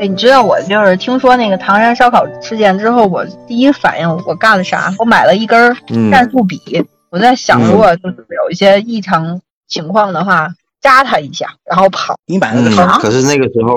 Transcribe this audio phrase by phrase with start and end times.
[0.00, 4.92] 哎，你知道我就是听说那个唐山烧烤事件之后，我第一反应我干了啥？
[4.98, 6.60] 我买了一根嗯战术笔，
[7.10, 10.48] 我在想，嗯如果就是有一些异常情况的话，
[10.80, 12.14] 扎他一下，然后跑。
[12.26, 13.76] 你买了嗯个啥？，可是那个时候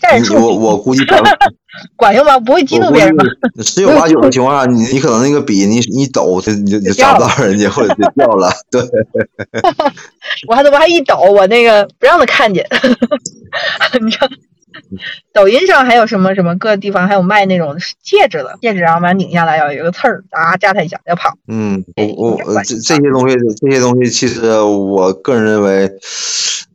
[0.00, 1.04] 战术笔我我估计
[1.94, 2.38] 管用吗？
[2.40, 3.24] 不会激怒别人吧？
[3.62, 8.50] 十有八九的情况下，你你可能那个笔你你抖，它你就你就扎不到人家，或者就掉了。
[8.72, 8.82] 对，
[10.48, 12.66] 我还我还一抖，我那个不让他看见。
[14.00, 14.28] 你知道，
[15.32, 21.36] 抖音上还有什么什么各地方还有卖那种戒指的，戒指然后把它拧下来，要有一个刺儿啊，扎它一下要跑。
[21.48, 25.90] 嗯，我我呃这这些东西这些东西，其实我个人认为，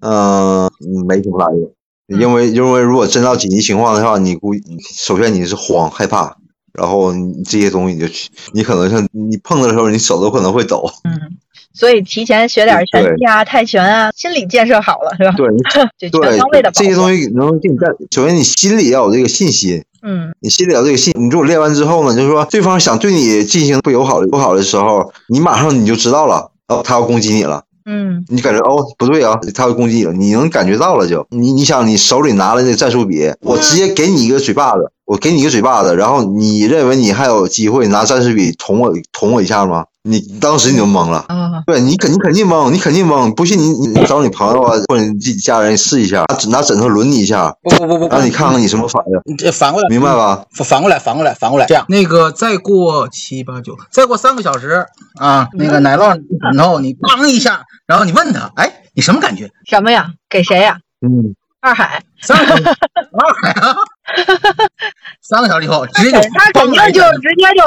[0.00, 0.70] 嗯、
[1.06, 1.72] 没什么大用。
[2.06, 4.62] 因为因为如果真到紧急情况的话，你估计
[4.94, 6.36] 首先你是慌害怕，
[6.74, 10.84] 然后你这些东西你就去，你可能像你碰的时候，你手都可能会抖。
[11.04, 11.38] 嗯，
[11.74, 15.34] 所以提前学点拳击啊、泰拳啊，心理建设好了是吧？
[15.36, 15.48] 对，
[16.10, 16.70] 就全方位的。
[16.72, 27.64] 这些东西能给你带，首先你心里要有这个信心，嗯你心里有这个信，你如果练完之后呢，就是说对方想对你进行不友好的不好的时候，你马上你就知道了，哦，他要攻击你了。
[27.86, 39.84] 嗯你感觉哦不对啊，他要攻击你了，你能感觉到了就你你想你手里拿了那个战术笔，我直接给你一个嘴巴子，我给你一个嘴巴子，然后你认为你还有机会拿战术笔捅我捅我一下吗？
[40.06, 41.24] 你当时你就懵了。
[41.28, 50.14] 啊对你肯你肯定懵，你肯定懵，不信你你找你朋友啊或者你自己家人试一下，拿拿枕头抡你一下，不不不不不，让你看看你什么反应，你这反过来，明白？
[50.14, 50.44] 吧？
[50.52, 54.84] 反反过来，反过来，反过来，这样，那个再过七八九，再过三个小时
[55.18, 59.50] 啊，那个奶酪，枕头你梆一下，然后你问他，哎，你什么感觉？
[59.64, 60.12] 什么呀？
[60.28, 60.76] 给谁呀？
[61.00, 63.74] 嗯，二海，三个小时，二海啊，
[65.22, 67.64] 三个小时以后直接就他肯定就直接就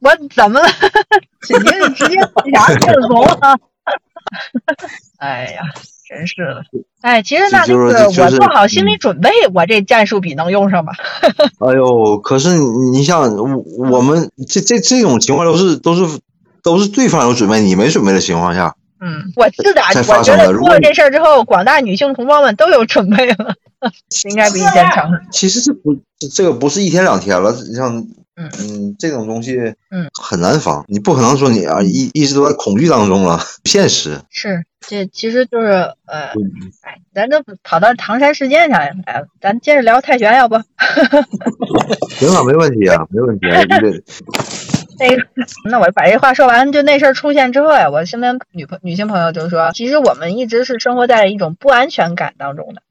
[0.00, 0.66] 我怎么了？
[1.48, 2.16] 肯定是直接
[2.46, 3.58] 俩阵红了。
[5.18, 5.62] 哎呀，
[6.08, 6.62] 真是的。
[7.00, 10.92] 哎，其实那那就是就是我做好心理准备，我这战术笔能用上吧？
[11.58, 16.20] 哎呦，可是你你像我我们这这这种情况都是都是
[16.62, 23.54] 都是对方有准备，你没准备的情况下，嗯，我自打，我觉得出了这事儿之后，广大女性同胞们都有准备了，
[24.28, 25.10] 应该比以前强。
[25.32, 28.06] 其实这不这这个不是一天两天了，像
[28.36, 29.58] 嗯嗯这种东西
[29.90, 34.20] 嗯很难防，你不可能说你啊一一直都在恐惧当中了，不 现实。
[34.30, 35.68] 是，这其实就是
[36.06, 40.56] 呃，嗯哎，咱都跑到唐山事件上来了，哎，咱接着聊泰拳，要不？
[42.16, 44.02] 行啊，没问题啊，没问题啊，对对，
[44.98, 45.26] 那个，
[45.68, 52.82] 那我把这话说完，就那事儿出现之后呀，我身边女朋女性朋友就说，其实我们一直是生活在一种不安全感当中的。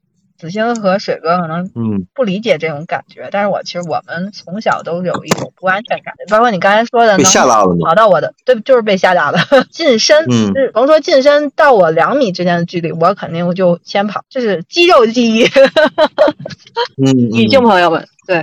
[0.42, 7.76] 子星和水哥可能嗯不理解这种感觉，但是我其实我们从小都有一种不安全感，包括你刚才说的被能吓大了？
[7.84, 9.38] 跑到我的，对，就是被吓到了。
[9.70, 15.46] 近身，嗯甭说近身到我两米之间的距离，我肯定就先跑，这是肌肉记忆。
[16.98, 18.42] 嗯，女性朋友们，对，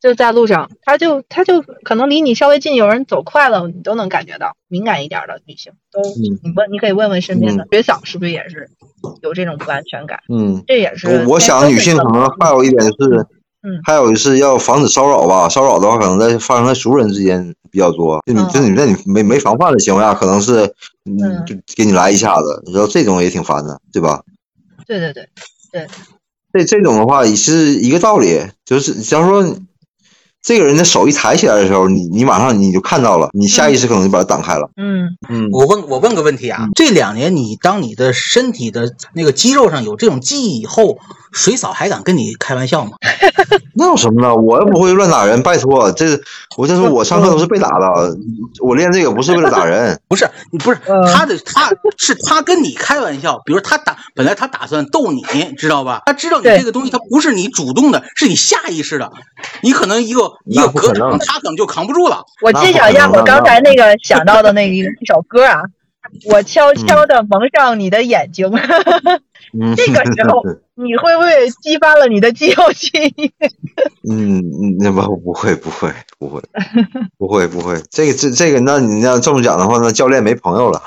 [0.00, 4.56] 就在路上，他就他就可能离你稍微近，有人走快了，你都能感觉到。
[4.68, 8.68] 敏感一点的女性都，嗯你问，你可以问问身边的学嫂是不是也是
[9.22, 10.20] 有这种不安全感？
[10.28, 10.62] 嗯。
[10.66, 13.26] 这也是我我想女性可能还有一点是，
[13.62, 15.48] 嗯还有是要防止骚扰吧。
[15.48, 18.20] 骚扰的话，可能在发生在熟人之间比较多。
[18.26, 20.66] 就你嗯就你在你没没防范的情况下，可能是
[21.06, 24.22] 嗯嗯就给你来一下子，你知道这种也挺烦的，对吧？
[24.86, 25.28] 对对对
[25.72, 25.86] 对，
[26.52, 29.56] 这这种的话也是一个道理，就是假如说
[30.42, 34.70] 这个人的手一抬起来的时候，你你马上你就看到了，你下意识可能就把它挡开了。
[34.76, 35.16] 嗯。
[35.28, 35.48] 嗯。
[35.52, 40.98] 我问我问个问题啊，这两年你当你的身体的那个肌肉上有这种记忆以后，
[41.32, 42.92] 水嫂还敢跟你开玩笑吗？
[43.74, 44.34] 那有什么呢？
[44.34, 46.06] 我又不会乱打人，拜托，这
[46.56, 48.16] 我这说我上课都是被打的，
[48.60, 49.98] 我练这个不是为了打人。
[50.08, 55.22] 不是，你不是呃他的，他是他跟你开玩笑，比如他打，本来他打算逗你，
[55.56, 56.02] 知道吧？
[56.06, 59.10] 他知道你这个东西，他不是你主动的，是你下意识的。
[59.62, 62.24] 你可能一个一个隔场，他可能就扛不住了。
[62.42, 65.62] 我揭晓一下我刚才那个想到的那个一首歌啊，
[66.30, 68.50] 我悄悄的蒙上你的眼睛，
[69.58, 70.42] 嗯，这个时候
[70.74, 73.32] 你会不会激发了你的肌肉记忆？
[74.08, 76.40] 嗯，嗯那不不会不会不会
[77.18, 80.82] 不会不会，这个这这个，那你要这么讲的话，那教练没朋友了。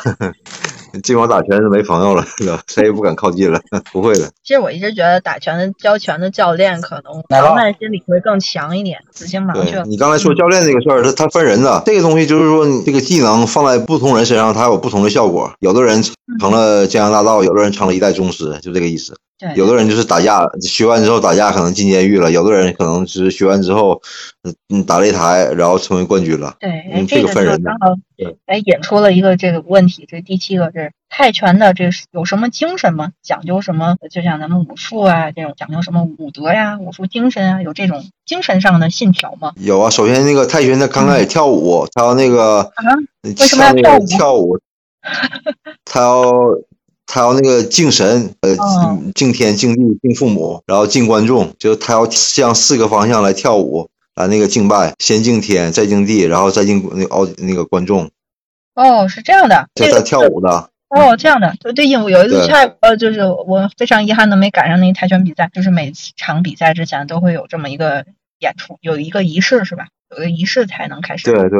[1.03, 2.25] 这帮打拳是没朋友了，
[2.67, 3.59] 谁也不敢靠近了，
[3.91, 4.29] 不会的。
[4.43, 15.51] 其实我一直觉得打拳的教拳的教练可能防范心理会更强一点，自行盲对你刚才说教练这个事儿，他他分人的，这个东西就是说，你这个技能放在不同人身上，它有不同的效果。
[15.59, 16.03] 有的人
[16.39, 19.15] 成了江洋大盗，有的人成了一代宗师，就这个意思。
[19.41, 23.99] 对，有的人就是打架，学完之后打架可能进监狱了；有的人可能是学完之后，
[24.69, 26.55] 嗯，打擂台然后成为冠军了。
[26.59, 27.71] 对，这个分人的。
[28.15, 33.13] 对，哎，引出了一个这个问题，这第七个是泰拳的这有什么精神吗？
[33.23, 33.95] 讲究什么？
[34.11, 39.53] 就像咱们武术啊这种讲究什么武德呀、武术精神啊，有这种精神上的信条吗？
[39.55, 42.93] 有啊，首先那个泰拳他刚开始跳舞，他要那个啊，
[43.23, 44.05] 为什么要跳舞？
[44.05, 44.59] 跳舞，
[45.83, 46.31] 他要。
[47.13, 48.55] 他要那个敬神，呃，
[49.13, 58.09] 敬天、敬地、敬父母，然后敬观众，就他要向四个方向来跳舞，来那个敬拜，先敬天，再敬地，然后再敬那奥那个观众。
[58.75, 60.69] 哦，是这样的，这在跳舞的。
[60.87, 68.05] 哦，这样的，对对，有有一次泰呃，就是我非常遗憾的没赶上那个泰拳比赛，就是每场比赛之前都会有这么一个
[68.39, 69.87] 演出，有一个仪式是吧？
[70.09, 71.29] 有个仪式才能开始。
[71.29, 71.59] 对对，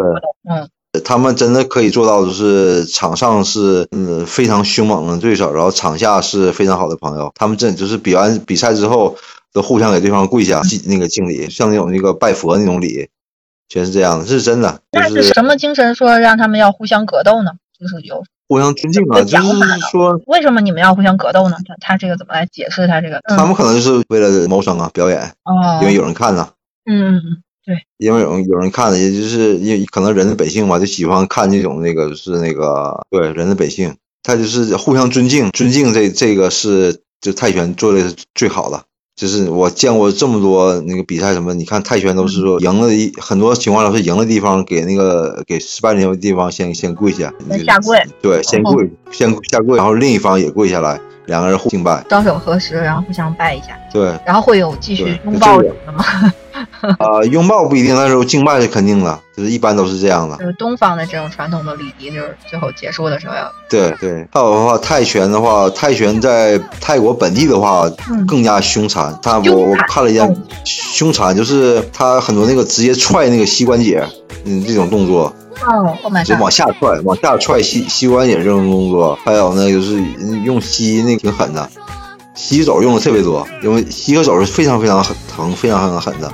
[0.50, 0.70] 嗯。
[1.06, 7.32] 他们真的可以做到，就是场上是嗯非常凶猛的对手，然后场下是非常好的朋友。
[7.36, 9.16] 他们真就是比完比赛之后，
[9.54, 13.08] 都互相给对方跪下敬那个敬礼，像那种那个拜佛那种礼，
[13.70, 14.82] 全是这样的，这是真的。
[14.92, 17.52] 那是什么精神说让他们要互相格斗呢？
[17.80, 21.56] 就是有互相尊敬啊，就是说为什么你们要互相格斗呢？
[21.66, 23.22] 他他这个怎么来解释他这个？
[23.26, 26.50] 他们可能就是为了谋生啊，表演哦，因为有人看呢。
[26.86, 27.44] 嗯嗯嗯。
[27.66, 38.84] 对，因为有有人看的，也就是因可能人的本性嘛，就喜欢看这种那个是那个对人的本性，他就是互相尊敬，尊敬这这个是就泰拳做的是最好的，
[39.16, 47.32] 就是我见过这么多那个比赛什么，你看泰拳都是说赢了一很多情况下是赢的地方给那个给失败的地方先先跪下，
[47.66, 56.34] 下跪，对，先跪先下跪，然后另一方也跪下来，两个人互敬拜，双手合十，然后互相拜一下，对，然后会有继续拥抱的吗？
[56.98, 60.38] 啊，拥抱不一定，但是敬拜是肯定的，就是一般都是这样的。
[60.38, 63.52] 就是东方的这种传统的礼仪，就是最后结束的时候要。
[63.70, 67.90] 对对，还有的话，泰拳的话，泰拳在泰国本地的话
[68.28, 69.18] 更加凶残。
[69.22, 70.28] 他我我看了一下，
[70.66, 74.06] 凶残就是他很多那个直接踹那个膝关节，
[74.46, 75.34] 嗯，这种动作。
[75.64, 75.96] 哦，
[76.26, 80.02] 就往下踹，往下踹膝膝关节这种动作，还有呢，就是
[80.44, 81.70] 用膝那挺狠的。
[82.34, 86.32] 洗手用的特别多，因为洗个手是非常非常很疼、非常非常狠的。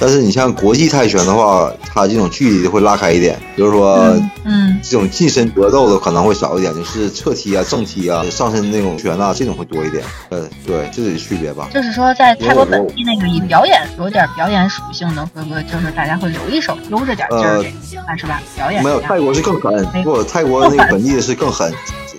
[0.00, 3.94] 但是你像国际泰拳的话，它这种距离会拉开一点，比如说，
[4.42, 10.02] 嗯，这种近身格斗的可能会少一点，就是侧踢啊、正踢啊、上身那种拳啊，这种会多一点。
[10.30, 11.68] 嗯，对，这是区别吧。
[11.72, 17.62] 就是说，在泰国本地那个以表演有点表演属性的，会不会就是大家会留一手，悠着点劲儿，
[18.18, 18.42] 是吧？
[18.56, 21.72] 表演没有泰国是更狠，不，泰国那个本地的是更狠。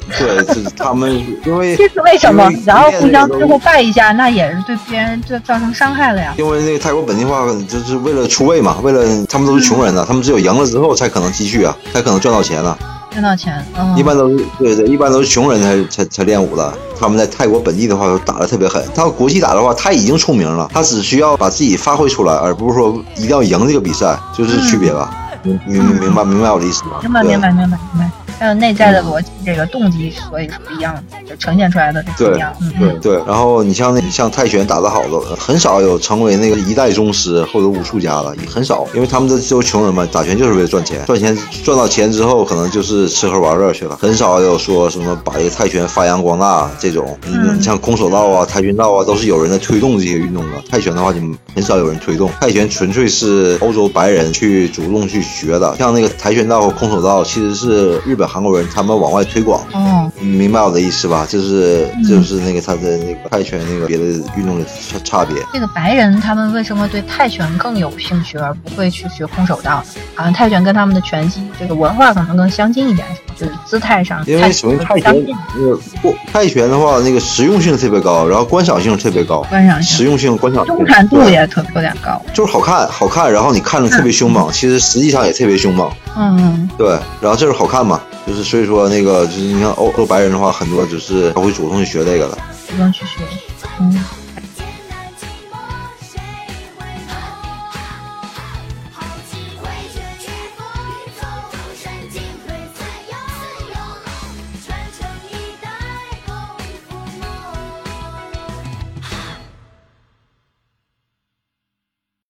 [0.19, 1.11] 对，是他们
[1.45, 2.50] 因为这是为什么？
[2.65, 6.33] 然后互相最后拜一下，那也是对别人就造成伤害了呀。
[6.38, 12.77] 因为那个泰国本地化就是为了出位嘛，为了他们都是穷人呢，他们只有赢了之后才可能继续啊，才可能赚到钱呢。
[13.11, 16.73] 赚到钱，嗯一般都是对对，一般都是穷人才才才练武的。
[17.00, 25.15] 他们在泰国本地的话打的特别狠，他要国际打的话，他已经出名了，他只需要把自己发挥出来，而不是说一定要赢这个比赛，就是区别吧。
[25.44, 26.91] 明明明白明白我的意思吗？
[27.03, 28.09] 明白明白明白明白。
[28.43, 32.53] 还有内在的逻辑，这个动机，所以是不一样的，就呈现出来的不一样。
[32.77, 33.15] 对对。
[33.25, 47.17] 然后你像那像泰拳打得好的，很少有成为那个一代宗师或者武术家的，也很少，因为他们都都穷人嘛，打拳就是为了赚钱，赚钱赚到钱之后，可能就是吃喝玩乐去了，很少有说什么把这个泰拳发扬光大这种。
[47.25, 47.62] 嗯。
[47.62, 50.62] 像空手道啊、跆拳道啊，都是有人在推动这些运动的。
[50.69, 51.21] 泰拳的话就
[51.55, 55.73] 很少有人推动，泰拳纯粹是欧洲白人去主动去学的。
[55.77, 58.32] 像那个跆拳道和空手道，其实是日本。
[58.33, 61.23] 韩国人他们往外推广，哦，明白我的意思吧？
[61.29, 64.03] 就是就是那个他的那个泰拳那个别的
[64.35, 65.37] 运动的差差别。
[65.53, 69.83] 这个白人他们为什么对泰拳更有兴趣，而不会去学空手道？
[70.15, 74.23] 好像泰拳跟他们的拳击这个文化可能更相近一点，就是姿态上。
[74.25, 75.25] 因为首先泰拳
[75.55, 85.91] 那个不泰拳的话，那个实用性特别高，然后观赏性特别高，观赏性、实用性、观赏中产度也特有点高，就是好看，好看，然后你看着特别凶猛，其实实际上也特别凶猛。
[86.15, 88.01] 嗯，对，然后就是好看嘛。
[88.25, 92.38] 就是所以说那个就是你像欧欧白人的话，很多就是他会主动去学这个的，
[92.70, 93.22] 主动去学，